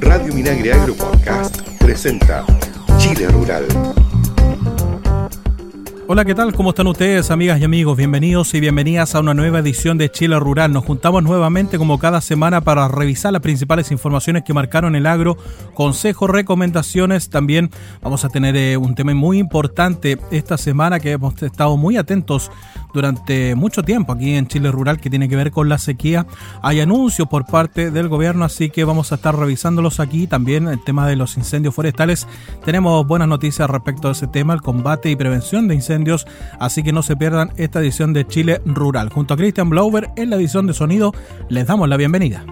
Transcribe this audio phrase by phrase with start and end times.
[0.00, 2.44] Radio Minagre Agro Podcast presenta
[2.98, 3.66] Chile Rural.
[6.12, 6.52] Hola, ¿qué tal?
[6.54, 7.96] ¿Cómo están ustedes, amigas y amigos?
[7.96, 10.72] Bienvenidos y bienvenidas a una nueva edición de Chile Rural.
[10.72, 15.36] Nos juntamos nuevamente como cada semana para revisar las principales informaciones que marcaron el agro,
[15.74, 17.30] consejos, recomendaciones.
[17.30, 17.70] También
[18.02, 22.50] vamos a tener eh, un tema muy importante esta semana que hemos estado muy atentos
[22.92, 26.26] durante mucho tiempo aquí en Chile Rural que tiene que ver con la sequía.
[26.62, 30.26] Hay anuncios por parte del gobierno, así que vamos a estar revisándolos aquí.
[30.26, 32.26] También el tema de los incendios forestales.
[32.64, 36.26] Tenemos buenas noticias respecto a ese tema, el combate y prevención de incendios
[36.58, 39.10] así que no se pierdan esta edición de Chile Rural.
[39.10, 41.12] Junto a Christian Blower en la edición de sonido,
[41.48, 42.44] les damos la bienvenida.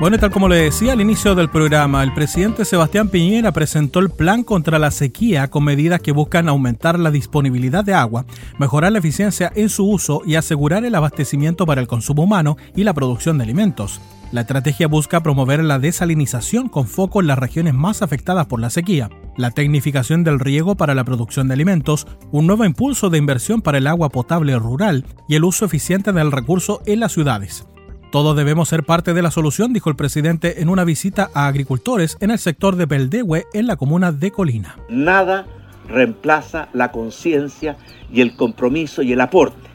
[0.00, 4.08] Bueno, tal como le decía al inicio del programa, el presidente Sebastián Piñera presentó el
[4.08, 8.24] plan contra la sequía con medidas que buscan aumentar la disponibilidad de agua,
[8.58, 12.84] mejorar la eficiencia en su uso y asegurar el abastecimiento para el consumo humano y
[12.84, 14.00] la producción de alimentos.
[14.32, 18.70] La estrategia busca promover la desalinización con foco en las regiones más afectadas por la
[18.70, 23.60] sequía, la tecnificación del riego para la producción de alimentos, un nuevo impulso de inversión
[23.60, 27.66] para el agua potable rural y el uso eficiente del recurso en las ciudades.
[28.10, 32.16] Todos debemos ser parte de la solución, dijo el presidente en una visita a agricultores
[32.18, 34.76] en el sector de Beldehue, en la comuna de Colina.
[34.88, 35.46] Nada
[35.86, 37.76] reemplaza la conciencia
[38.12, 39.68] y el compromiso y el aporte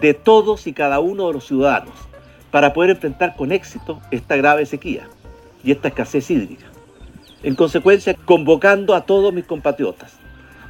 [0.00, 1.92] de todos y cada uno de los ciudadanos
[2.50, 5.08] para poder enfrentar con éxito esta grave sequía
[5.62, 6.64] y esta escasez hídrica.
[7.42, 10.14] En consecuencia, convocando a todos mis compatriotas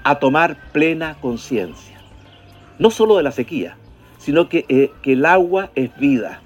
[0.02, 2.00] a tomar plena conciencia,
[2.80, 3.76] no solo de la sequía,
[4.18, 6.40] sino que, eh, que el agua es vida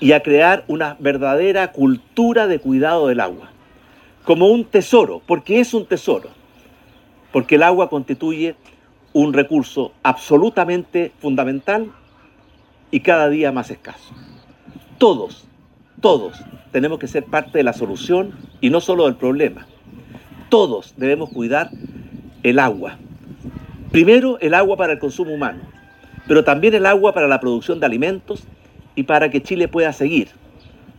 [0.00, 3.50] y a crear una verdadera cultura de cuidado del agua,
[4.24, 6.30] como un tesoro, porque es un tesoro,
[7.32, 8.56] porque el agua constituye
[9.12, 11.92] un recurso absolutamente fundamental
[12.90, 14.14] y cada día más escaso
[15.00, 15.46] todos,
[16.02, 16.36] todos
[16.72, 19.66] tenemos que ser parte de la solución y no solo del problema.
[20.50, 21.70] Todos debemos cuidar
[22.42, 22.98] el agua.
[23.90, 25.60] Primero, el agua para el consumo humano,
[26.28, 28.44] pero también el agua para la producción de alimentos
[28.94, 30.28] y para que Chile pueda seguir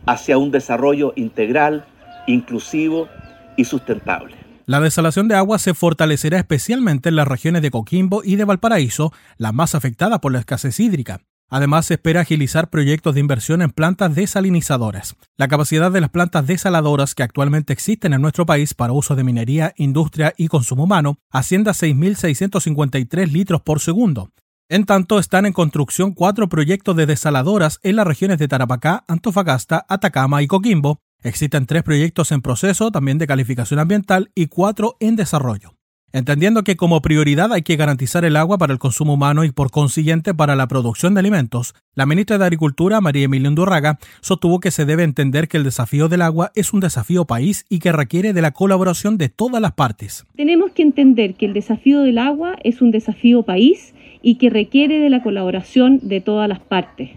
[0.06, 1.84] hacia un desarrollo integral,
[2.26, 3.08] inclusivo
[3.56, 4.36] y sustentable.
[4.66, 9.12] La desalación de agua se fortalecerá especialmente en las regiones de Coquimbo y de Valparaíso,
[9.36, 11.20] las más afectadas por la escasez hídrica.
[11.50, 15.16] Además, se espera agilizar proyectos de inversión en plantas desalinizadoras.
[15.36, 19.24] La capacidad de las plantas desaladoras que actualmente existen en nuestro país para uso de
[19.24, 24.30] minería, industria y consumo humano asciende a 6.653 litros por segundo.
[24.72, 29.84] En tanto, están en construcción cuatro proyectos de desaladoras en las regiones de Tarapacá, Antofagasta,
[29.86, 30.98] Atacama y Coquimbo.
[31.22, 35.74] Existen tres proyectos en proceso, también de calificación ambiental, y cuatro en desarrollo.
[36.14, 39.70] Entendiendo que como prioridad hay que garantizar el agua para el consumo humano y por
[39.70, 44.70] consiguiente para la producción de alimentos, la ministra de Agricultura, María Emilia Undurraga, sostuvo que
[44.70, 48.34] se debe entender que el desafío del agua es un desafío país y que requiere
[48.34, 50.26] de la colaboración de todas las partes.
[50.36, 55.00] Tenemos que entender que el desafío del agua es un desafío país y que requiere
[55.00, 57.08] de la colaboración de todas las partes.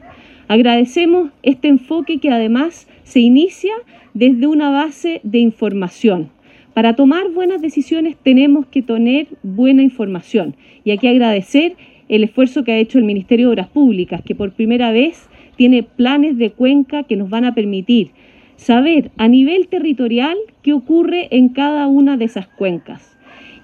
[0.48, 3.74] Agradecemos este enfoque que además se inicia
[4.14, 6.30] desde una base de información
[6.76, 11.78] para tomar buenas decisiones tenemos que tener buena información y aquí agradecer
[12.10, 15.84] el esfuerzo que ha hecho el Ministerio de Obras Públicas, que por primera vez tiene
[15.84, 18.12] planes de cuenca que nos van a permitir
[18.58, 23.15] saber a nivel territorial qué ocurre en cada una de esas cuencas.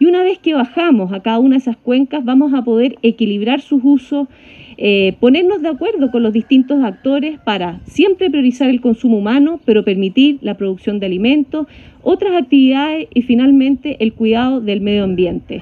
[0.01, 3.61] Y una vez que bajamos a cada una de esas cuencas, vamos a poder equilibrar
[3.61, 4.27] sus usos,
[4.77, 9.85] eh, ponernos de acuerdo con los distintos actores para siempre priorizar el consumo humano, pero
[9.85, 11.67] permitir la producción de alimentos,
[12.01, 15.61] otras actividades y finalmente el cuidado del medio ambiente.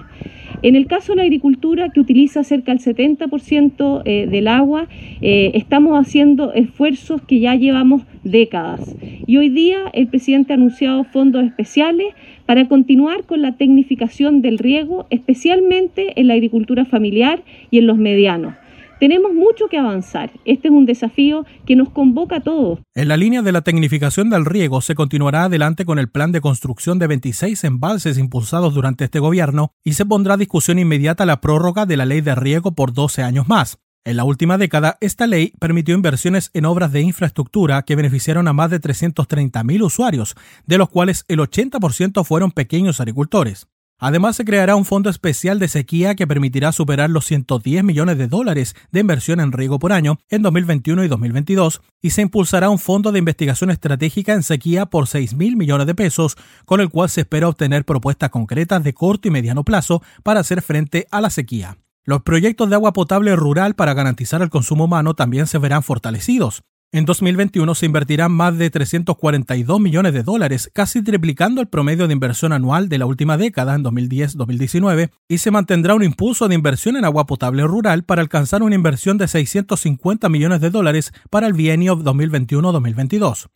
[0.62, 4.88] En el caso de la agricultura, que utiliza cerca del 70% eh, del agua,
[5.20, 8.96] eh, estamos haciendo esfuerzos que ya llevamos décadas.
[9.30, 12.16] Y hoy día el presidente ha anunciado fondos especiales
[12.48, 18.00] para continuar con la tecnificación del riego, especialmente en la agricultura familiar y en los
[18.00, 18.56] medianos.
[19.00, 20.32] Tenemos mucho que avanzar.
[20.46, 22.80] Este es un desafío que nos convoca a todos.
[22.96, 26.42] En la línea de la tecnificación del riego se continuará adelante con el plan de
[26.42, 31.40] construcción de 26 embalses impulsados durante este gobierno y se pondrá a discusión inmediata la
[31.40, 33.78] prórroga de la ley de riego por 12 años más.
[34.06, 38.54] En la última década, esta ley permitió inversiones en obras de infraestructura que beneficiaron a
[38.54, 40.36] más de 330.000 usuarios,
[40.66, 43.68] de los cuales el 80% fueron pequeños agricultores.
[44.02, 48.30] Además, se creará un fondo especial de sequía que permitirá superar los 110 millones de
[48.30, 52.80] dólares de inversión en riego por año en 2021 y 2022 y se impulsará un
[52.80, 57.10] fondo de investigación estratégica en sequía por 6 mil millones de pesos, con el cual
[57.10, 61.30] se espera obtener propuestas concretas de corto y mediano plazo para hacer frente a la
[61.30, 61.78] sequía.
[62.10, 66.64] Los proyectos de agua potable rural para garantizar el consumo humano también se verán fortalecidos.
[66.92, 72.14] En 2021 se invertirán más de 342 millones de dólares, casi triplicando el promedio de
[72.14, 76.98] inversión anual de la última década, en 2010-2019, y se mantendrá un impulso de inversión
[76.98, 81.54] en agua potable rural para alcanzar una inversión de 650 millones de dólares para el
[81.54, 83.50] bienio 2021-2022.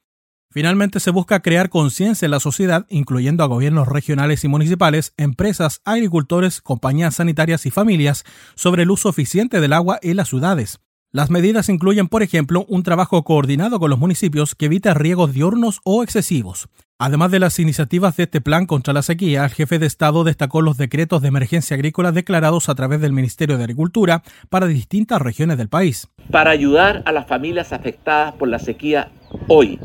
[0.54, 5.82] Finalmente se busca crear conciencia en la sociedad, incluyendo a gobiernos regionales y municipales, empresas,
[5.84, 8.24] agricultores, compañías sanitarias y familias,
[8.54, 10.80] sobre el uso eficiente del agua en las ciudades.
[11.12, 15.80] Las medidas incluyen, por ejemplo, un trabajo coordinado con los municipios que evita riegos diurnos
[15.86, 16.70] o excesivos.
[17.00, 20.62] Además de las iniciativas de este plan contra la sequía, el jefe de Estado destacó
[20.62, 25.58] los decretos de emergencia agrícola declarados a través del Ministerio de Agricultura para distintas regiones
[25.58, 26.10] del país.
[26.30, 29.12] Para ayudar a las familias afectadas por la sequía
[29.48, 29.80] hoy,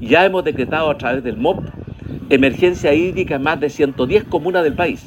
[0.00, 1.64] ya hemos decretado a través del MOP
[2.30, 5.04] emergencia hídrica en más de 110 comunas del país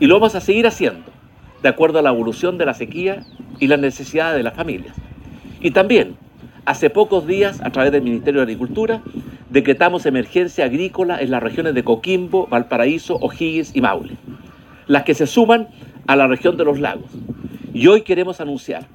[0.00, 1.12] y lo vamos a seguir haciendo
[1.62, 3.22] de acuerdo a la evolución de la sequía
[3.60, 4.96] y las necesidades de las familias.
[5.60, 6.16] Y también,
[6.64, 9.00] hace pocos días, a través del Ministerio de Agricultura,
[9.50, 14.16] decretamos emergencia agrícola en las regiones de Coquimbo, Valparaíso, O'Higgins y Maule,
[14.88, 15.68] las que se suman
[16.06, 17.10] a la región de los lagos.
[17.72, 18.86] Y hoy queremos anunciar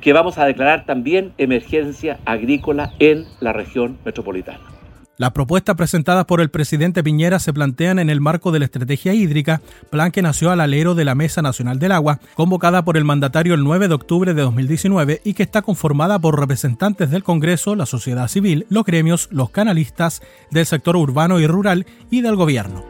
[0.00, 4.79] que vamos a declarar también emergencia agrícola en la región metropolitana.
[5.20, 9.12] Las propuestas presentadas por el presidente Piñera se plantean en el marco de la estrategia
[9.12, 13.04] hídrica, plan que nació al alero de la Mesa Nacional del Agua, convocada por el
[13.04, 17.76] mandatario el 9 de octubre de 2019 y que está conformada por representantes del Congreso,
[17.76, 22.82] la sociedad civil, los gremios, los canalistas, del sector urbano y rural y del gobierno.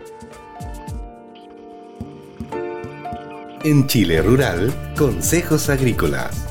[3.64, 6.49] En Chile Rural, Consejos Agrícolas.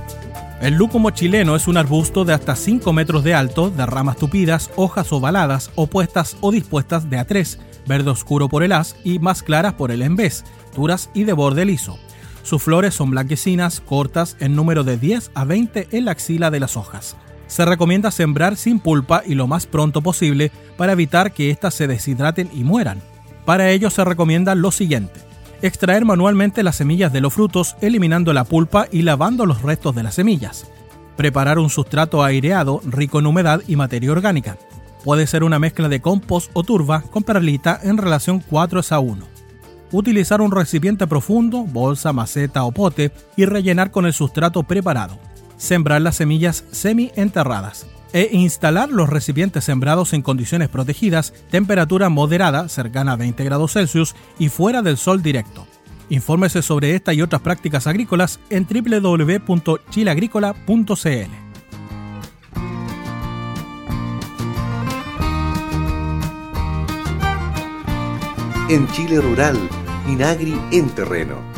[0.62, 4.70] El lúcumo chileno es un arbusto de hasta 5 metros de alto, de ramas tupidas,
[4.76, 9.42] hojas ovaladas, opuestas o dispuestas de a 3, verde oscuro por el haz y más
[9.42, 10.44] claras por el embés,
[10.76, 11.98] duras y de borde liso.
[12.44, 16.60] Sus flores son blanquecinas, cortas, en número de 10 a 20 en la axila de
[16.60, 17.16] las hojas.
[17.48, 21.88] Se recomienda sembrar sin pulpa y lo más pronto posible para evitar que éstas se
[21.88, 23.02] deshidraten y mueran.
[23.46, 25.29] Para ello se recomienda lo siguiente
[25.62, 30.04] extraer manualmente las semillas de los frutos eliminando la pulpa y lavando los restos de
[30.04, 30.70] las semillas.
[31.18, 34.58] Preparar un sustrato aireado rico en humedad y materia orgánica.
[35.04, 39.28] Puede ser una mezcla de compost o turba con perlita en relación 4 a 1.
[39.92, 45.18] Utilizar un recipiente profundo, bolsa, maceta o pote y rellenar con el sustrato preparado.
[45.58, 53.14] Sembrar las semillas semi-enterradas e instalar los recipientes sembrados en condiciones protegidas, temperatura moderada, cercana
[53.14, 55.68] a 20 grados Celsius y fuera del sol directo.
[56.10, 61.32] Infórmese sobre esta y otras prácticas agrícolas en www.chileagrícola.cl.
[68.70, 69.58] En Chile Rural,
[70.08, 71.49] Inagri en terreno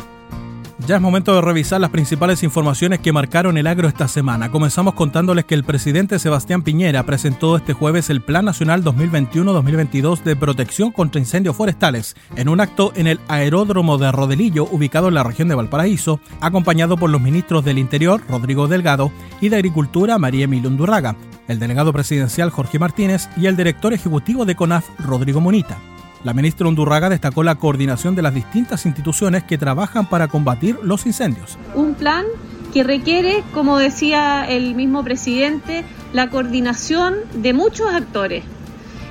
[0.86, 4.50] ya es momento de revisar las principales informaciones que marcaron el agro esta semana.
[4.50, 10.36] Comenzamos contándoles que el presidente Sebastián Piñera presentó este jueves el Plan Nacional 2021-2022 de
[10.36, 15.24] protección contra incendios forestales en un acto en el aeródromo de Rodelillo, ubicado en la
[15.24, 20.44] región de Valparaíso, acompañado por los ministros del Interior, Rodrigo Delgado, y de Agricultura, María
[20.44, 21.16] Emilia Undurraga,
[21.48, 25.78] el delegado presidencial Jorge Martínez y el director ejecutivo de CONAF, Rodrigo Monita.
[26.24, 31.04] La ministra Undurraga destacó la coordinación de las distintas instituciones que trabajan para combatir los
[31.04, 31.58] incendios.
[31.74, 32.24] Un plan
[32.72, 38.44] que requiere, como decía el mismo presidente, la coordinación de muchos actores.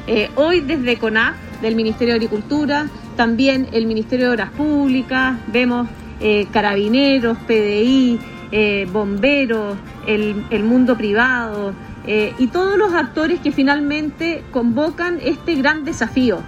[0.07, 5.89] Eh, hoy desde CONAP, del Ministerio de Agricultura, también el Ministerio de Obras Públicas, vemos
[6.21, 8.19] eh, carabineros, PDI,
[8.53, 11.73] eh, bomberos, el, mundo privado
[12.39, 16.41] y todos los actores que finalmente convocan este gran desafío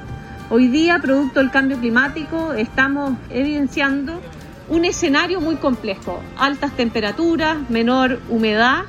[0.50, 4.20] Hoy día, producto del cambio climático, estamos evidenciando
[4.68, 6.22] un escenario muy complejo.
[6.38, 8.84] Altas temperaturas, menor humedad,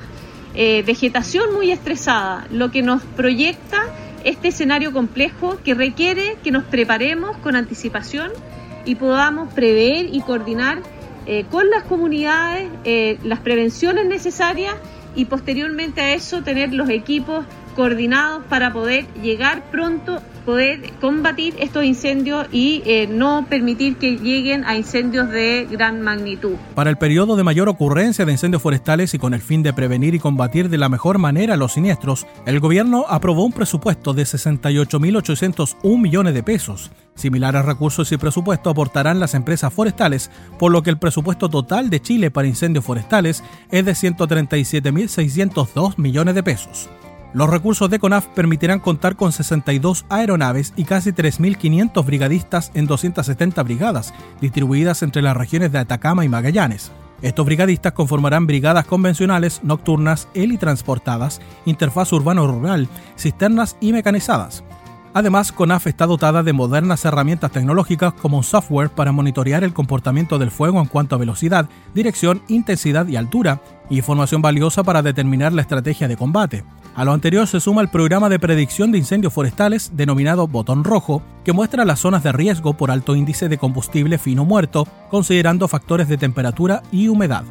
[0.53, 3.83] eh, vegetación muy estresada, lo que nos proyecta
[4.25, 8.31] este escenario complejo que requiere que nos preparemos con anticipación
[8.83, 10.81] y podamos prever y coordinar
[11.25, 14.75] eh, con las comunidades eh, las prevenciones necesarias
[15.15, 17.45] y posteriormente a eso tener los equipos
[17.75, 24.63] coordinados para poder llegar pronto poder combatir estos incendios y eh, no permitir que lleguen
[24.63, 26.53] a incendios de gran magnitud.
[26.75, 30.15] Para el periodo de mayor ocurrencia de incendios forestales y con el fin de prevenir
[30.15, 35.99] y combatir de la mejor manera los siniestros, el gobierno aprobó un presupuesto de 68.801
[35.99, 36.91] millones de pesos.
[37.15, 40.29] Similares recursos y presupuesto aportarán las empresas forestales,
[40.59, 46.35] por lo que el presupuesto total de Chile para incendios forestales es de 137.602 millones
[46.35, 46.89] de pesos.
[47.35, 53.61] Los recursos de CONAF permitirán contar con 62 aeronaves y casi 3.500 brigadistas en 270
[53.61, 56.93] brigadas, distribuidas entre las regiones de Atacama y Magallanes.
[57.21, 62.87] Estos brigadistas conformarán brigadas convencionales, nocturnas, helitransportadas, interfaz urbano-rural,
[63.17, 64.63] cisternas y mecanizadas.
[65.13, 70.39] Además, CONAF está dotada de modernas herramientas tecnológicas como un software para monitorear el comportamiento
[70.39, 75.51] del fuego en cuanto a velocidad, dirección, intensidad y altura, y información valiosa para determinar
[75.51, 76.63] la estrategia de combate.
[76.95, 81.21] A lo anterior se suma el programa de predicción de incendios forestales denominado Botón Rojo,
[81.43, 86.07] que muestra las zonas de riesgo por alto índice de combustible fino muerto, considerando factores
[86.07, 87.43] de temperatura y humedad.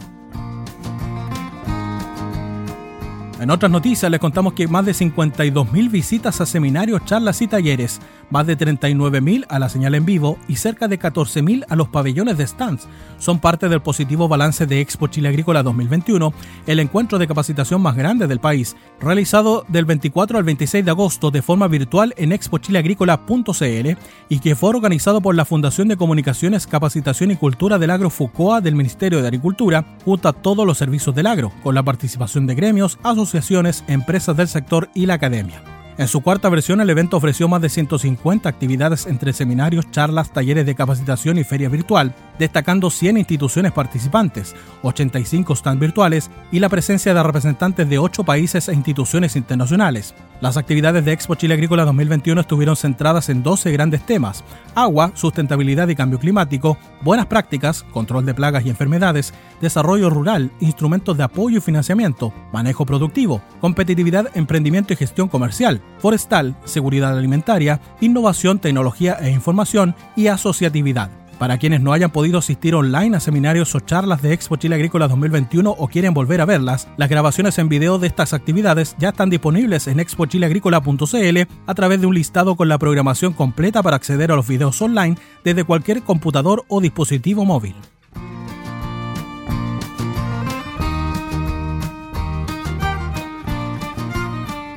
[3.41, 8.01] En otras noticias les contamos que más de 52.000 visitas a seminarios, charlas y talleres,
[8.31, 12.39] más de 39.000 a la señal en vivo y cerca de 14.000 a los pabellones
[12.39, 12.87] de stands.
[13.19, 16.33] Son parte del positivo balance de Expo Chile Agrícola 2021,
[16.67, 21.31] el encuentro de capacitación más grande del país, realizado del 24 al 26 de agosto
[21.33, 23.99] de forma virtual en expochileagrícola.cl
[24.29, 28.61] y que fue organizado por la Fundación de Comunicaciones, Capacitación y Cultura del Agro FUCOA
[28.61, 32.55] del Ministerio de Agricultura, junto a todos los servicios del agro, con la participación de
[32.55, 35.63] gremios, asociaciones, empresas del sector y la academia.
[35.97, 40.67] En su cuarta versión, el evento ofreció más de 150 actividades entre seminarios, charlas, talleres
[40.67, 47.15] de capacitación y feria virtual, destacando 100 instituciones participantes, 85 stands virtuales y la presencia
[47.15, 50.15] de representantes de 8 países e instituciones internacionales.
[50.45, 55.89] Las actividades de Expo Chile Agrícola 2021 estuvieron centradas en 12 grandes temas: agua, sustentabilidad
[55.89, 59.33] y cambio climático, buenas prácticas, control de plagas y enfermedades,
[59.63, 66.55] desarrollo rural, instrumentos de apoyo y financiamiento, manejo productivo, competitividad, emprendimiento y gestión comercial, forestal,
[66.67, 71.24] seguridad alimentaria, innovación, tecnología e información y asociatividad.
[71.39, 75.09] Para quienes no hayan podido asistir online a seminarios o charlas de Expo Chile Agrícola
[75.09, 79.31] 2021 o quieren volver a verlas, las grabaciones en video de estas actividades ya están
[79.31, 84.37] disponibles en expochileagrícola.cl a través de un listado con la programación completa para acceder a
[84.37, 87.75] los videos online desde cualquier computador o dispositivo móvil.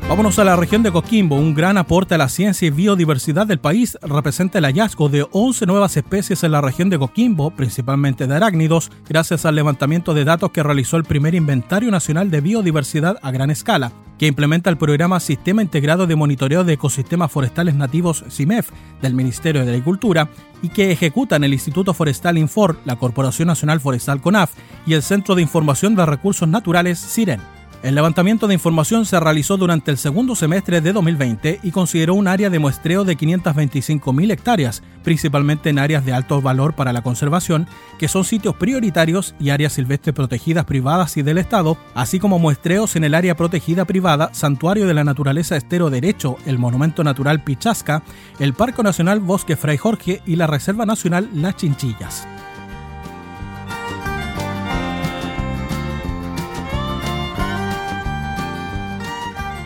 [0.09, 1.35] Vámonos a la región de Coquimbo.
[1.35, 5.65] Un gran aporte a la ciencia y biodiversidad del país representa el hallazgo de 11
[5.65, 10.51] nuevas especies en la región de Coquimbo, principalmente de arácnidos, gracias al levantamiento de datos
[10.51, 15.19] que realizó el primer Inventario Nacional de Biodiversidad a gran escala, que implementa el programa
[15.19, 18.69] Sistema Integrado de Monitoreo de Ecosistemas Forestales Nativos CIMEF
[19.01, 20.29] del Ministerio de Agricultura
[20.61, 24.51] y que ejecutan el Instituto Forestal Infor, la Corporación Nacional Forestal CONAF
[24.85, 27.56] y el Centro de Información de Recursos Naturales CIREN.
[27.83, 32.27] El levantamiento de información se realizó durante el segundo semestre de 2020 y consideró un
[32.27, 37.67] área de muestreo de 525.000 hectáreas, principalmente en áreas de alto valor para la conservación,
[37.99, 42.95] que son sitios prioritarios y áreas silvestres protegidas privadas y del Estado, así como muestreos
[42.95, 48.01] en el área protegida privada, Santuario de la Naturaleza Estero Derecho, el Monumento Natural Pichasca,
[48.39, 52.27] el Parque Nacional Bosque Fray Jorge y la Reserva Nacional Las Chinchillas.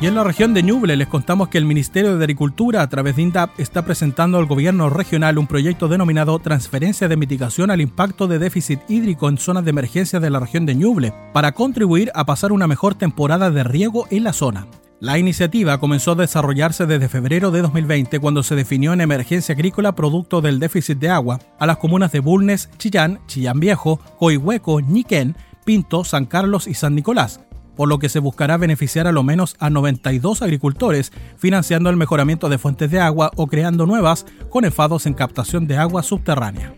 [0.01, 3.15] Y en la región de Ñuble les contamos que el Ministerio de Agricultura a través
[3.15, 8.27] de INDAP está presentando al gobierno regional un proyecto denominado Transferencia de Mitigación al Impacto
[8.27, 12.25] de Déficit Hídrico en Zonas de Emergencia de la región de Ñuble para contribuir a
[12.25, 14.65] pasar una mejor temporada de riego en la zona.
[14.99, 19.93] La iniciativa comenzó a desarrollarse desde febrero de 2020 cuando se definió en emergencia agrícola
[19.93, 25.35] producto del déficit de agua a las comunas de Bulnes, Chillán, Chillán Viejo, Coihueco, Ñiquén,
[25.63, 27.41] Pinto, San Carlos y San Nicolás,
[27.81, 32.47] por lo que se buscará beneficiar a lo menos a 92 agricultores, financiando el mejoramiento
[32.47, 36.75] de fuentes de agua o creando nuevas con enfados en captación de agua subterránea.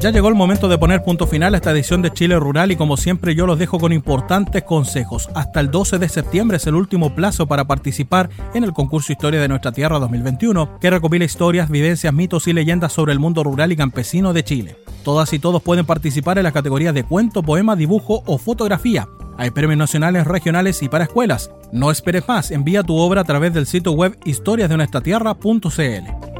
[0.00, 2.76] Ya llegó el momento de poner punto final a esta edición de Chile Rural y
[2.76, 5.28] como siempre yo los dejo con importantes consejos.
[5.34, 9.40] Hasta el 12 de septiembre es el último plazo para participar en el concurso Historia
[9.40, 13.72] de nuestra Tierra 2021, que recopila historias, vivencias, mitos y leyendas sobre el mundo rural
[13.72, 14.76] y campesino de Chile.
[15.02, 19.08] Todas y todos pueden participar en las categorías de cuento, poema, dibujo o fotografía.
[19.36, 21.50] Hay premios nacionales, regionales y para escuelas.
[21.72, 26.37] No esperes más, envía tu obra a través del sitio web historiasdenuestratierra.cl.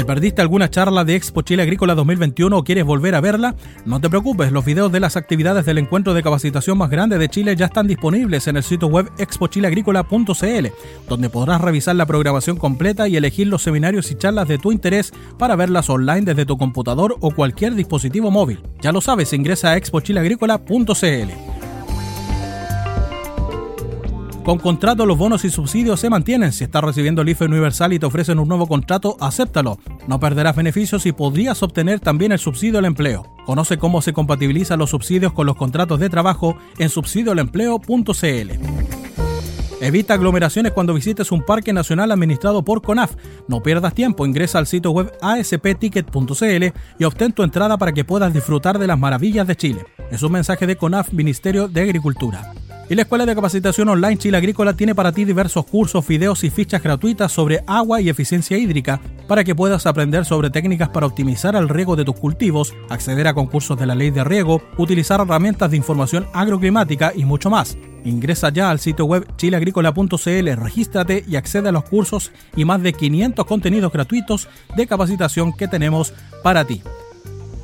[0.00, 3.54] ¿Te perdiste alguna charla de Expo Chile Agrícola 2021 o quieres volver a verla?
[3.84, 7.28] No te preocupes, los videos de las actividades del encuentro de capacitación más grande de
[7.28, 10.66] Chile ya están disponibles en el sitio web expochileagrícola.cl,
[11.06, 15.12] donde podrás revisar la programación completa y elegir los seminarios y charlas de tu interés
[15.38, 18.60] para verlas online desde tu computador o cualquier dispositivo móvil.
[18.80, 21.59] Ya lo sabes, ingresa a expochileagrícola.cl.
[24.44, 26.52] Con contrato los bonos y subsidios se mantienen.
[26.52, 29.78] Si estás recibiendo el IFE universal y te ofrecen un nuevo contrato, acéptalo.
[30.06, 33.26] No perderás beneficios y podrías obtener también el subsidio al empleo.
[33.44, 38.50] Conoce cómo se compatibilizan los subsidios con los contratos de trabajo en subsidioalempleo.cl.
[39.82, 43.16] Evita aglomeraciones cuando visites un parque nacional administrado por CONAF.
[43.46, 46.64] No pierdas tiempo, ingresa al sitio web aspticket.cl
[46.98, 49.84] y obtén tu entrada para que puedas disfrutar de las maravillas de Chile.
[50.10, 52.52] Es un mensaje de CONAF, Ministerio de Agricultura.
[52.90, 56.50] Y la Escuela de Capacitación Online Chile Agrícola tiene para ti diversos cursos, videos y
[56.50, 61.54] fichas gratuitas sobre agua y eficiencia hídrica para que puedas aprender sobre técnicas para optimizar
[61.54, 65.70] el riego de tus cultivos, acceder a concursos de la ley de riego, utilizar herramientas
[65.70, 67.78] de información agroclimática y mucho más.
[68.04, 72.92] Ingresa ya al sitio web chileagrícola.cl, regístrate y accede a los cursos y más de
[72.92, 76.82] 500 contenidos gratuitos de capacitación que tenemos para ti.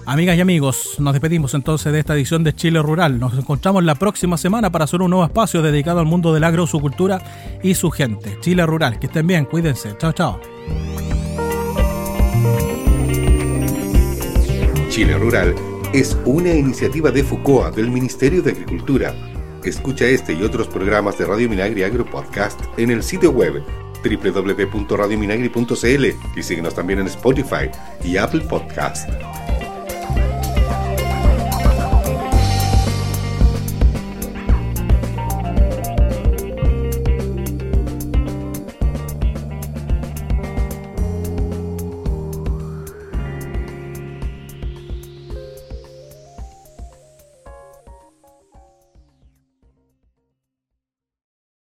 [0.09, 3.19] Amigas y amigos, nos despedimos entonces de esta edición de Chile Rural.
[3.19, 6.69] Nos encontramos la próxima semana para hacer un nuevo espacio dedicado al mundo del agro,
[6.69, 8.39] su cultura y su gente.
[8.41, 9.97] Chile Rural, que estén bien, cuídense.
[9.99, 10.41] Chao, chao.
[14.91, 15.57] Chile Rural
[15.93, 19.13] es una iniciativa de FUCOA del Ministerio de Agricultura.
[19.65, 23.61] Escucha este y otros programas de Radio Minagri Agro Podcast en el sitio web
[24.05, 27.71] www.radiominagri.cl y síguenos también en Spotify
[28.05, 29.11] y Apple Podcast.